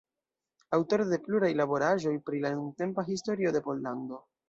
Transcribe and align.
Aŭtoro 0.77 1.05
de 1.11 1.19
pluraj 1.27 1.51
laboraĵoj 1.61 2.17
pri 2.31 2.43
la 2.49 2.55
nuntempa 2.59 3.09
historio 3.15 3.57
de 3.59 3.67
Pollando. 3.71 4.25